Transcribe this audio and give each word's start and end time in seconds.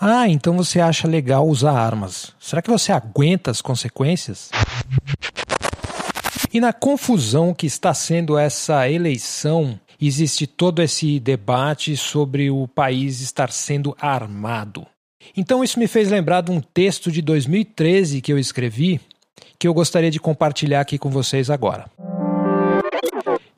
Ah, 0.00 0.28
então 0.28 0.56
você 0.56 0.80
acha 0.80 1.08
legal 1.08 1.48
usar 1.48 1.72
armas. 1.72 2.32
Será 2.38 2.62
que 2.62 2.70
você 2.70 2.92
aguenta 2.92 3.50
as 3.50 3.60
consequências? 3.60 4.48
E 6.52 6.60
na 6.60 6.72
confusão 6.72 7.52
que 7.52 7.66
está 7.66 7.92
sendo 7.92 8.38
essa 8.38 8.88
eleição, 8.88 9.78
existe 10.00 10.46
todo 10.46 10.80
esse 10.80 11.18
debate 11.18 11.96
sobre 11.96 12.48
o 12.48 12.68
país 12.68 13.20
estar 13.20 13.50
sendo 13.50 13.96
armado. 14.00 14.86
Então 15.36 15.64
isso 15.64 15.80
me 15.80 15.88
fez 15.88 16.08
lembrar 16.08 16.42
de 16.42 16.52
um 16.52 16.60
texto 16.60 17.10
de 17.10 17.20
2013 17.20 18.20
que 18.20 18.32
eu 18.32 18.38
escrevi, 18.38 19.00
que 19.58 19.66
eu 19.66 19.74
gostaria 19.74 20.12
de 20.12 20.20
compartilhar 20.20 20.80
aqui 20.80 20.96
com 20.96 21.10
vocês 21.10 21.50
agora. 21.50 21.86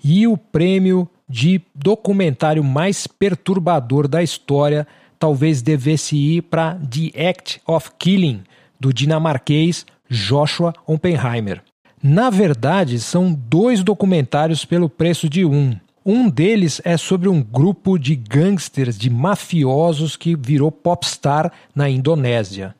E 0.02 0.26
o 0.26 0.38
prêmio 0.38 1.06
de 1.28 1.60
documentário 1.74 2.64
mais 2.64 3.06
perturbador 3.06 4.08
da 4.08 4.22
história 4.22 4.86
talvez 5.20 5.60
devesse 5.60 6.16
ir 6.16 6.42
para 6.42 6.74
The 6.76 7.28
Act 7.28 7.60
of 7.66 7.90
Killing, 7.98 8.42
do 8.80 8.92
dinamarquês 8.92 9.84
Joshua 10.08 10.72
Oppenheimer. 10.86 11.62
Na 12.02 12.30
verdade, 12.30 12.98
são 12.98 13.30
dois 13.32 13.82
documentários 13.82 14.64
pelo 14.64 14.88
preço 14.88 15.28
de 15.28 15.44
um. 15.44 15.76
Um 16.04 16.30
deles 16.30 16.80
é 16.82 16.96
sobre 16.96 17.28
um 17.28 17.42
grupo 17.42 17.98
de 17.98 18.16
gangsters, 18.16 18.96
de 18.96 19.10
mafiosos 19.10 20.16
que 20.16 20.34
virou 20.34 20.72
popstar 20.72 21.52
na 21.74 21.90
Indonésia. 21.90 22.74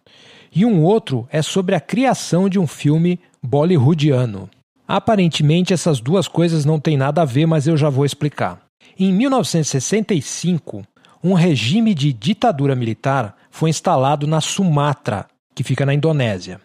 E 0.53 0.65
um 0.65 0.83
outro 0.83 1.29
é 1.31 1.43
sobre 1.43 1.75
a 1.75 1.81
criação 1.81 2.49
de 2.49 2.59
um 2.59 2.67
filme 2.67 3.21
bollywoodiano. 3.43 4.49
Aparentemente, 4.89 5.75
essas 5.75 6.01
duas 6.01 6.27
coisas 6.27 6.65
não 6.65 6.81
têm 6.81 6.97
nada 6.97 7.21
a 7.21 7.27
ver, 7.27 7.45
mas 7.45 7.67
eu 7.67 7.77
já 7.77 7.91
vou 7.91 8.07
explicar. 8.07 8.59
Em 8.99 9.13
1965, 9.13 10.83
um 11.23 11.35
regime 11.35 11.95
de 11.95 12.13
ditadura 12.13 12.75
militar 12.75 13.37
foi 13.51 13.71
instalado 13.71 14.27
na 14.27 14.41
Sumatra, 14.41 15.27
que 15.55 15.63
fica 15.63 15.85
na 15.85 15.95
Indonésia. 15.95 16.61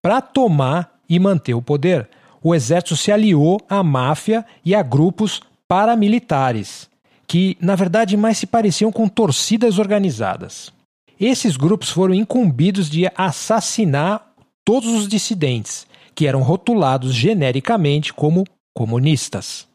Para 0.00 0.20
tomar 0.20 0.98
e 1.08 1.18
manter 1.18 1.54
o 1.54 1.62
poder, 1.62 2.08
o 2.42 2.54
exército 2.54 2.96
se 2.96 3.12
aliou 3.12 3.60
à 3.68 3.82
máfia 3.82 4.44
e 4.64 4.74
a 4.74 4.82
grupos 4.82 5.42
paramilitares, 5.68 6.88
que 7.26 7.56
na 7.60 7.76
verdade 7.76 8.16
mais 8.16 8.38
se 8.38 8.46
pareciam 8.46 8.90
com 8.90 9.06
torcidas 9.06 9.78
organizadas. 9.78 10.72
Esses 11.20 11.56
grupos 11.56 11.90
foram 11.90 12.14
incumbidos 12.14 12.88
de 12.88 13.10
assassinar 13.14 14.32
todos 14.64 14.88
os 14.88 15.06
dissidentes, 15.06 15.86
que 16.14 16.26
eram 16.26 16.42
rotulados 16.42 17.14
genericamente 17.14 18.12
como 18.12 18.44
comunistas. 18.74 19.69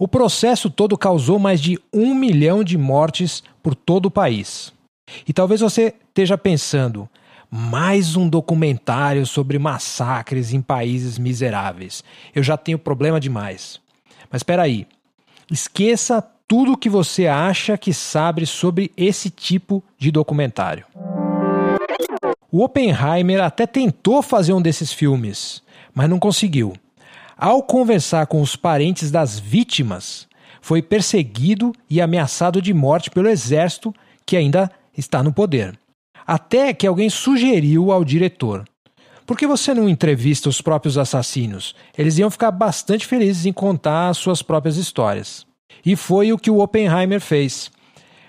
O 0.00 0.08
processo 0.08 0.70
todo 0.70 0.96
causou 0.96 1.38
mais 1.38 1.60
de 1.60 1.78
um 1.92 2.14
milhão 2.14 2.64
de 2.64 2.78
mortes 2.78 3.42
por 3.62 3.74
todo 3.74 4.06
o 4.06 4.10
país. 4.10 4.72
E 5.28 5.32
talvez 5.34 5.60
você 5.60 5.94
esteja 6.08 6.38
pensando, 6.38 7.06
mais 7.50 8.16
um 8.16 8.26
documentário 8.26 9.26
sobre 9.26 9.58
massacres 9.58 10.54
em 10.54 10.62
países 10.62 11.18
miseráveis. 11.18 12.02
Eu 12.34 12.42
já 12.42 12.56
tenho 12.56 12.78
problema 12.78 13.20
demais. 13.20 13.78
Mas 14.30 14.40
espera 14.40 14.62
aí. 14.62 14.86
Esqueça 15.50 16.26
tudo 16.48 16.72
o 16.72 16.78
que 16.78 16.88
você 16.88 17.26
acha 17.26 17.76
que 17.76 17.92
sabe 17.92 18.46
sobre 18.46 18.90
esse 18.96 19.28
tipo 19.28 19.84
de 19.98 20.10
documentário. 20.10 20.86
O 22.50 22.64
Oppenheimer 22.64 23.42
até 23.42 23.66
tentou 23.66 24.22
fazer 24.22 24.54
um 24.54 24.62
desses 24.62 24.94
filmes, 24.94 25.62
mas 25.94 26.08
não 26.08 26.18
conseguiu. 26.18 26.72
Ao 27.42 27.62
conversar 27.62 28.26
com 28.26 28.42
os 28.42 28.54
parentes 28.54 29.10
das 29.10 29.38
vítimas, 29.38 30.28
foi 30.60 30.82
perseguido 30.82 31.72
e 31.88 31.98
ameaçado 31.98 32.60
de 32.60 32.74
morte 32.74 33.10
pelo 33.10 33.30
exército 33.30 33.94
que 34.26 34.36
ainda 34.36 34.70
está 34.94 35.22
no 35.22 35.32
poder. 35.32 35.74
Até 36.26 36.74
que 36.74 36.86
alguém 36.86 37.08
sugeriu 37.08 37.90
ao 37.90 38.04
diretor: 38.04 38.64
por 39.24 39.38
que 39.38 39.46
você 39.46 39.72
não 39.72 39.88
entrevista 39.88 40.50
os 40.50 40.60
próprios 40.60 40.98
assassinos? 40.98 41.74
Eles 41.96 42.18
iam 42.18 42.30
ficar 42.30 42.50
bastante 42.50 43.06
felizes 43.06 43.46
em 43.46 43.54
contar 43.54 44.10
as 44.10 44.18
suas 44.18 44.42
próprias 44.42 44.76
histórias. 44.76 45.46
E 45.82 45.96
foi 45.96 46.34
o 46.34 46.38
que 46.38 46.50
o 46.50 46.58
Oppenheimer 46.58 47.22
fez. 47.22 47.70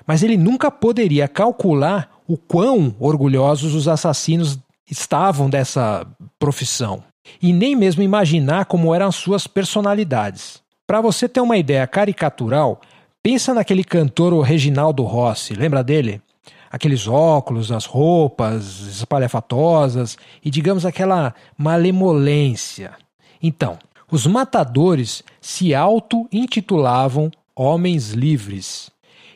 Mas 0.07 0.24
ele 0.24 0.38
nunca 0.38 0.72
poderia 0.72 1.28
calcular 1.28 2.09
o 2.25 2.38
quão 2.38 2.96
orgulhosos 2.97 3.75
os 3.75 3.90
assassinos 3.90 4.57
estavam 4.90 5.50
dessa 5.50 6.07
profissão 6.40 7.03
e 7.42 7.54
nem 7.54 7.76
mesmo 7.76 8.04
imaginar 8.04 8.66
como 8.66 8.94
eram 8.94 9.12
suas 9.12 9.48
personalidades. 9.48 10.62
Para 10.86 11.02
você 11.02 11.28
ter 11.30 11.42
uma 11.42 11.58
ideia 11.58 11.88
caricatural, 11.88 12.82
pensa 13.22 13.54
naquele 13.54 13.84
cantor 13.84 14.40
Reginaldo 14.42 15.04
Rossi, 15.04 15.54
lembra 15.54 15.84
dele? 15.84 16.22
Aqueles 16.70 17.08
óculos, 17.08 17.72
as 17.72 17.86
roupas 17.86 18.81
espalhafatosas 18.88 20.18
e, 20.44 20.50
digamos, 20.50 20.86
aquela 20.86 21.34
malemolência. 21.58 22.94
Então, 23.42 23.78
os 24.10 24.26
matadores 24.26 25.24
se 25.40 25.76
auto-intitulavam 25.76 27.30
homens 27.56 28.12
livres 28.12 28.90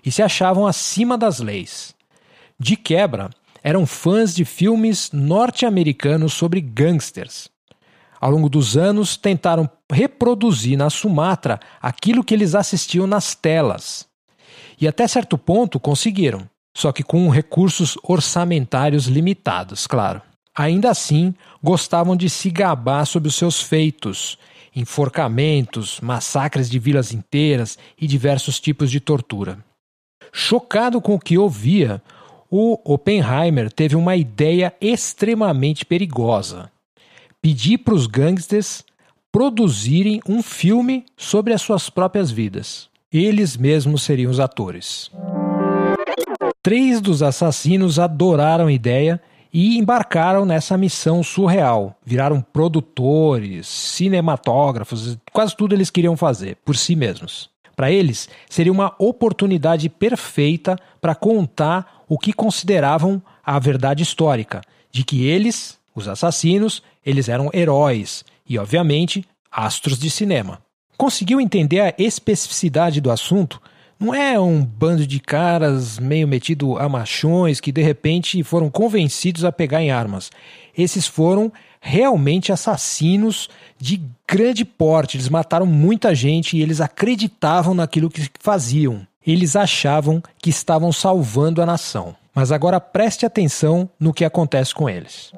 e 0.06 0.12
se 0.12 0.22
achavam 0.22 0.66
acima 0.66 1.18
das 1.18 1.40
leis. 1.40 1.94
De 2.57 2.78
quebra, 2.78 3.29
eram 3.62 3.85
fãs 3.85 4.34
de 4.34 4.45
filmes 4.45 5.12
norte-americanos 5.12 6.34
sobre 6.34 6.62
gangsters 6.62 7.50
ao 8.19 8.31
longo 8.31 8.49
dos 8.49 8.77
anos, 8.77 9.17
tentaram 9.17 9.69
reproduzir 9.91 10.77
na 10.77 10.89
Sumatra 10.89 11.59
aquilo 11.81 12.23
que 12.23 12.33
eles 12.33 12.55
assistiam 12.55 13.05
nas 13.05 13.35
telas. 13.35 14.05
E 14.79 14.87
até 14.87 15.07
certo 15.07 15.37
ponto 15.37 15.79
conseguiram, 15.79 16.49
só 16.75 16.91
que 16.91 17.03
com 17.03 17.29
recursos 17.29 17.97
orçamentários 18.03 19.05
limitados, 19.05 19.87
claro. 19.87 20.21
Ainda 20.53 20.89
assim, 20.89 21.33
gostavam 21.61 22.15
de 22.15 22.29
se 22.29 22.49
gabar 22.49 23.05
sobre 23.05 23.27
os 23.27 23.35
seus 23.35 23.61
feitos, 23.61 24.37
enforcamentos, 24.75 25.99
massacres 26.01 26.69
de 26.69 26.79
vilas 26.79 27.13
inteiras 27.13 27.77
e 27.99 28.07
diversos 28.07 28.59
tipos 28.59 28.89
de 28.89 28.99
tortura. 28.99 29.59
Chocado 30.31 30.99
com 31.01 31.15
o 31.15 31.19
que 31.19 31.37
ouvia, 31.37 32.01
o 32.49 32.79
Oppenheimer 32.93 33.71
teve 33.71 33.95
uma 33.95 34.15
ideia 34.15 34.73
extremamente 34.81 35.85
perigosa 35.85 36.71
pedir 37.45 37.78
para 37.78 37.94
os 37.94 38.07
gangsters 38.07 38.83
produzirem 39.31 40.19
um 40.28 40.41
filme 40.41 41.06
sobre 41.16 41.53
as 41.53 41.61
suas 41.61 41.91
próprias 41.91 42.31
vidas. 42.31 42.89
Eles 43.13 43.56
mesmos 43.56 44.01
seriam 44.01 44.31
os 44.31 44.39
atores. 44.39 45.11
Três 46.63 47.00
dos 47.00 47.22
assassinos 47.22 48.00
adoraram 48.00 48.66
a 48.66 48.72
ideia 48.72 49.22
e 49.53 49.78
embarcaram 49.78 50.44
nessa 50.44 50.75
missão 50.75 51.22
surreal. 51.22 51.95
Viraram 52.03 52.41
produtores, 52.41 53.67
cinematógrafos, 53.67 55.16
quase 55.31 55.56
tudo 55.56 55.75
eles 55.75 55.91
queriam 55.91 56.17
fazer 56.17 56.57
por 56.66 56.75
si 56.75 56.95
mesmos. 56.95 57.51
Para 57.75 57.91
eles, 57.91 58.27
seria 58.50 58.72
uma 58.72 58.95
oportunidade 58.97 59.88
perfeita 59.88 60.79
para 61.00 61.13
contar 61.13 62.03
o 62.09 62.17
que 62.17 62.33
consideravam 62.33 63.22
a 63.45 63.59
verdade 63.59 64.01
histórica, 64.01 64.62
de 64.91 65.03
que 65.03 65.27
eles, 65.27 65.77
os 65.95 66.07
assassinos, 66.07 66.83
eles 67.06 67.29
eram 67.29 67.50
heróis 67.53 68.25
e, 68.47 68.59
obviamente, 68.59 69.25
astros 69.51 69.97
de 69.97 70.09
cinema. 70.09 70.59
Conseguiu 70.97 71.39
entender 71.41 71.79
a 71.79 71.94
especificidade 71.97 73.01
do 73.01 73.09
assunto? 73.09 73.61
Não 73.97 74.13
é 74.13 74.38
um 74.38 74.63
bando 74.63 75.07
de 75.07 75.19
caras 75.22 75.97
meio 75.97 76.28
metido 76.28 76.78
a 76.78 76.89
machões 76.89 77.61
que 77.61 77.72
de 77.72 77.81
repente 77.81 78.44
foram 78.44 78.69
convencidos 78.69 79.45
a 79.45 79.51
pegar 79.51 79.81
em 79.81 79.89
armas. 79.89 80.31
Esses 80.78 81.07
foram 81.07 81.51
realmente 81.79 82.51
assassinos 82.51 83.50
de 83.79 84.01
grande 84.27 84.66
porte. 84.66 85.16
Eles 85.16 85.29
mataram 85.29 85.66
muita 85.66 86.13
gente 86.13 86.57
e 86.57 86.62
eles 86.62 86.81
acreditavam 86.81 87.73
naquilo 87.73 88.09
que 88.09 88.29
faziam. 88.39 89.07
Eles 89.25 89.56
achavam 89.56 90.22
que 90.41 90.50
estavam 90.50 90.91
salvando 90.91 91.62
a 91.62 91.66
nação. 91.66 92.16
Mas 92.33 92.51
agora 92.51 92.81
preste 92.81 93.25
atenção 93.25 93.89
no 93.97 94.13
que 94.13 94.25
acontece 94.25 94.75
com 94.75 94.89
eles. 94.89 95.31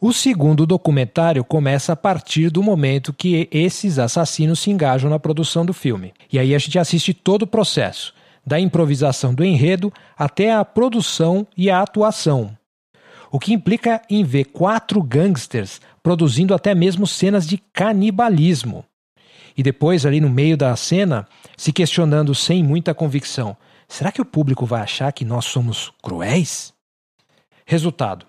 O 0.00 0.12
segundo 0.12 0.64
documentário 0.64 1.42
começa 1.42 1.92
a 1.92 1.96
partir 1.96 2.50
do 2.50 2.62
momento 2.62 3.12
que 3.12 3.48
esses 3.50 3.98
assassinos 3.98 4.60
se 4.60 4.70
engajam 4.70 5.10
na 5.10 5.18
produção 5.18 5.66
do 5.66 5.74
filme. 5.74 6.14
E 6.32 6.38
aí 6.38 6.54
a 6.54 6.58
gente 6.58 6.78
assiste 6.78 7.12
todo 7.12 7.42
o 7.42 7.46
processo, 7.48 8.14
da 8.46 8.60
improvisação 8.60 9.34
do 9.34 9.44
enredo 9.44 9.92
até 10.16 10.54
a 10.54 10.64
produção 10.64 11.44
e 11.56 11.68
a 11.68 11.82
atuação. 11.82 12.56
O 13.28 13.40
que 13.40 13.52
implica 13.52 14.00
em 14.08 14.22
ver 14.22 14.44
quatro 14.44 15.02
gangsters 15.02 15.80
produzindo 16.00 16.54
até 16.54 16.76
mesmo 16.76 17.04
cenas 17.04 17.44
de 17.44 17.58
canibalismo. 17.58 18.84
E 19.56 19.64
depois, 19.64 20.06
ali 20.06 20.20
no 20.20 20.30
meio 20.30 20.56
da 20.56 20.76
cena, 20.76 21.26
se 21.56 21.72
questionando 21.72 22.36
sem 22.36 22.62
muita 22.62 22.94
convicção: 22.94 23.56
será 23.88 24.12
que 24.12 24.22
o 24.22 24.24
público 24.24 24.64
vai 24.64 24.82
achar 24.82 25.12
que 25.12 25.24
nós 25.24 25.46
somos 25.46 25.92
cruéis? 26.00 26.72
Resultado: 27.66 28.24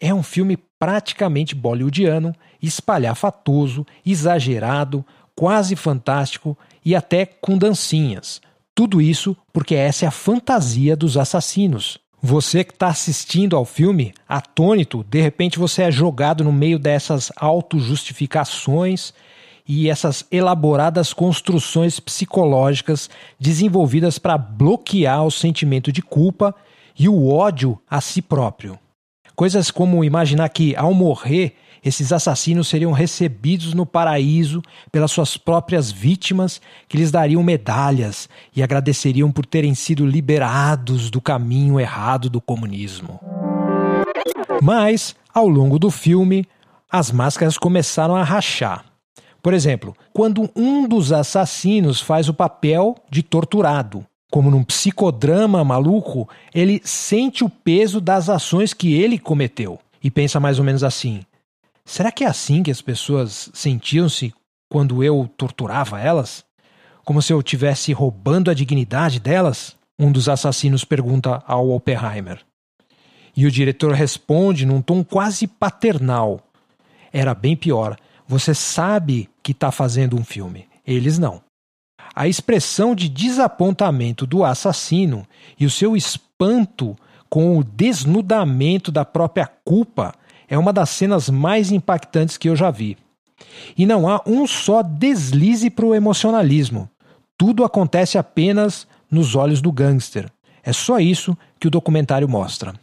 é 0.00 0.12
um 0.12 0.22
filme 0.22 0.58
praticamente 0.80 1.54
bollywoodiano, 1.54 2.34
espalhafatoso, 2.62 3.86
exagerado, 4.04 5.04
quase 5.36 5.76
fantástico 5.76 6.56
e 6.82 6.96
até 6.96 7.26
com 7.26 7.58
dancinhas. 7.58 8.40
Tudo 8.74 9.00
isso 9.00 9.36
porque 9.52 9.74
essa 9.74 10.06
é 10.06 10.08
a 10.08 10.10
fantasia 10.10 10.96
dos 10.96 11.18
assassinos. 11.18 11.98
Você 12.22 12.64
que 12.64 12.72
está 12.72 12.88
assistindo 12.88 13.56
ao 13.56 13.64
filme, 13.64 14.14
atônito, 14.26 15.04
de 15.08 15.20
repente 15.20 15.58
você 15.58 15.82
é 15.82 15.90
jogado 15.90 16.42
no 16.42 16.52
meio 16.52 16.78
dessas 16.78 17.30
autojustificações 17.36 19.12
e 19.68 19.88
essas 19.88 20.26
elaboradas 20.32 21.12
construções 21.12 22.00
psicológicas 22.00 23.08
desenvolvidas 23.38 24.18
para 24.18 24.38
bloquear 24.38 25.24
o 25.24 25.30
sentimento 25.30 25.92
de 25.92 26.00
culpa 26.00 26.54
e 26.98 27.08
o 27.08 27.28
ódio 27.28 27.78
a 27.88 28.00
si 28.00 28.20
próprio. 28.20 28.78
Coisas 29.40 29.70
como 29.70 30.04
imaginar 30.04 30.50
que, 30.50 30.76
ao 30.76 30.92
morrer, 30.92 31.54
esses 31.82 32.12
assassinos 32.12 32.68
seriam 32.68 32.92
recebidos 32.92 33.72
no 33.72 33.86
paraíso 33.86 34.60
pelas 34.92 35.10
suas 35.12 35.38
próprias 35.38 35.90
vítimas, 35.90 36.60
que 36.86 36.98
lhes 36.98 37.10
dariam 37.10 37.42
medalhas 37.42 38.28
e 38.54 38.62
agradeceriam 38.62 39.32
por 39.32 39.46
terem 39.46 39.74
sido 39.74 40.04
liberados 40.04 41.08
do 41.08 41.22
caminho 41.22 41.80
errado 41.80 42.28
do 42.28 42.38
comunismo. 42.38 43.18
Mas, 44.62 45.16
ao 45.32 45.48
longo 45.48 45.78
do 45.78 45.90
filme, 45.90 46.46
as 46.92 47.10
máscaras 47.10 47.56
começaram 47.56 48.16
a 48.16 48.22
rachar. 48.22 48.84
Por 49.42 49.54
exemplo, 49.54 49.96
quando 50.12 50.50
um 50.54 50.86
dos 50.86 51.12
assassinos 51.12 51.98
faz 51.98 52.28
o 52.28 52.34
papel 52.34 52.94
de 53.10 53.22
torturado, 53.22 54.04
como 54.30 54.50
num 54.50 54.62
psicodrama 54.62 55.64
maluco, 55.64 56.28
ele 56.54 56.80
sente 56.84 57.42
o 57.42 57.50
peso 57.50 58.00
das 58.00 58.28
ações 58.28 58.72
que 58.72 58.94
ele 58.94 59.18
cometeu 59.18 59.78
e 60.02 60.10
pensa 60.10 60.38
mais 60.38 60.58
ou 60.58 60.64
menos 60.64 60.84
assim: 60.84 61.22
será 61.84 62.12
que 62.12 62.24
é 62.24 62.28
assim 62.28 62.62
que 62.62 62.70
as 62.70 62.80
pessoas 62.80 63.50
sentiam-se 63.52 64.32
quando 64.70 65.02
eu 65.02 65.28
torturava 65.36 66.00
elas? 66.00 66.44
Como 67.04 67.20
se 67.20 67.32
eu 67.32 67.40
estivesse 67.40 67.92
roubando 67.92 68.50
a 68.50 68.54
dignidade 68.54 69.18
delas? 69.18 69.76
Um 69.98 70.12
dos 70.12 70.28
assassinos 70.28 70.84
pergunta 70.84 71.42
ao 71.46 71.70
Oppenheimer. 71.70 72.40
E 73.36 73.46
o 73.46 73.50
diretor 73.50 73.92
responde 73.92 74.64
num 74.64 74.80
tom 74.80 75.02
quase 75.02 75.46
paternal: 75.46 76.40
Era 77.12 77.34
bem 77.34 77.56
pior. 77.56 77.96
Você 78.28 78.54
sabe 78.54 79.28
que 79.42 79.50
está 79.50 79.72
fazendo 79.72 80.16
um 80.16 80.24
filme. 80.24 80.68
Eles 80.86 81.18
não. 81.18 81.42
A 82.14 82.26
expressão 82.26 82.94
de 82.94 83.08
desapontamento 83.08 84.26
do 84.26 84.44
assassino 84.44 85.24
e 85.58 85.64
o 85.64 85.70
seu 85.70 85.96
espanto 85.96 86.96
com 87.28 87.56
o 87.56 87.64
desnudamento 87.64 88.90
da 88.90 89.04
própria 89.04 89.48
culpa 89.64 90.12
é 90.48 90.58
uma 90.58 90.72
das 90.72 90.90
cenas 90.90 91.30
mais 91.30 91.70
impactantes 91.70 92.36
que 92.36 92.48
eu 92.48 92.56
já 92.56 92.70
vi. 92.70 92.98
E 93.78 93.86
não 93.86 94.08
há 94.08 94.20
um 94.26 94.46
só 94.46 94.82
deslize 94.82 95.70
para 95.70 95.86
o 95.86 95.94
emocionalismo. 95.94 96.90
Tudo 97.38 97.64
acontece 97.64 98.18
apenas 98.18 98.86
nos 99.10 99.36
olhos 99.36 99.62
do 99.62 99.70
gangster. 99.70 100.28
É 100.62 100.72
só 100.72 100.98
isso 100.98 101.38
que 101.58 101.68
o 101.68 101.70
documentário 101.70 102.28
mostra. 102.28 102.74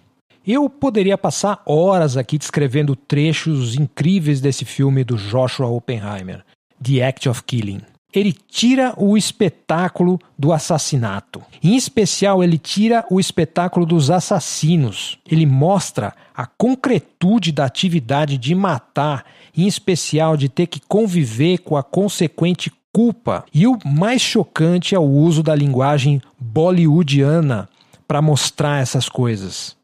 Eu 0.46 0.70
poderia 0.70 1.18
passar 1.18 1.62
horas 1.66 2.16
aqui 2.16 2.38
descrevendo 2.38 2.96
trechos 2.96 3.76
incríveis 3.76 4.40
desse 4.40 4.64
filme 4.64 5.04
do 5.04 5.18
Joshua 5.18 5.68
Oppenheimer, 5.68 6.44
The 6.82 7.06
Act 7.06 7.28
of 7.28 7.44
Killing 7.44 7.82
ele 8.14 8.34
tira 8.34 8.94
o 8.98 9.18
espetáculo 9.18 10.20
do 10.38 10.54
assassinato. 10.54 11.42
Em 11.62 11.76
especial, 11.76 12.44
ele 12.44 12.58
tira 12.58 13.06
o 13.10 13.20
espetáculo 13.20 13.86
dos 13.86 14.10
assassinos. 14.10 15.18
Ele 15.30 15.46
mostra 15.46 16.14
a 16.36 16.46
concretude 16.46 17.52
da 17.52 17.66
atividade 17.66 18.38
de 18.38 18.56
matar, 18.56 19.26
em 19.56 19.68
especial 19.68 20.38
de 20.38 20.48
ter 20.48 20.68
que 20.68 20.80
conviver 20.80 21.60
com 21.60 21.76
a 21.76 21.84
consequente 21.84 22.72
culpa. 22.94 23.46
E 23.54 23.68
o 23.68 23.78
mais 23.86 24.22
chocante 24.22 24.96
é 24.96 25.00
o 25.00 25.04
uso 25.04 25.44
da 25.44 25.54
linguagem 25.54 26.22
bollywoodiana 26.40 27.70
para 28.08 28.22
mostrar 28.22 28.82
essas 28.82 29.10
coisas. 29.10 29.76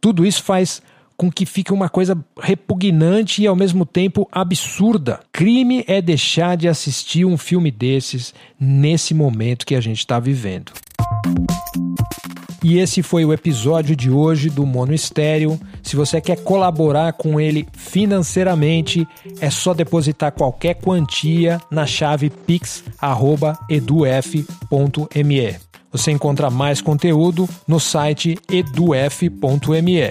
Tudo 0.00 0.26
isso 0.26 0.42
faz 0.42 0.82
com 1.16 1.30
que 1.30 1.46
fique 1.46 1.72
uma 1.72 1.88
coisa 1.88 2.16
repugnante 2.40 3.42
e 3.42 3.46
ao 3.46 3.56
mesmo 3.56 3.86
tempo 3.86 4.28
absurda. 4.32 5.20
Crime 5.32 5.84
é 5.86 6.02
deixar 6.02 6.56
de 6.56 6.68
assistir 6.68 7.24
um 7.24 7.36
filme 7.36 7.70
desses 7.70 8.34
nesse 8.58 9.14
momento 9.14 9.66
que 9.66 9.74
a 9.74 9.80
gente 9.80 9.98
está 9.98 10.18
vivendo. 10.18 10.72
E 12.64 12.78
esse 12.78 13.02
foi 13.02 13.24
o 13.26 13.32
episódio 13.32 13.94
de 13.94 14.10
hoje 14.10 14.48
do 14.48 14.64
Mono 14.64 14.94
Estéreo. 14.94 15.60
Se 15.82 15.96
você 15.96 16.18
quer 16.18 16.42
colaborar 16.42 17.12
com 17.12 17.38
ele 17.38 17.68
financeiramente, 17.74 19.06
é 19.38 19.50
só 19.50 19.74
depositar 19.74 20.32
qualquer 20.32 20.76
quantia 20.76 21.60
na 21.70 21.84
chave 21.86 22.30
pix@eduf.me. 22.30 22.94
Você 25.92 26.10
encontra 26.10 26.48
mais 26.48 26.80
conteúdo 26.80 27.46
no 27.68 27.78
site 27.78 28.38
eduf.me. 28.50 30.10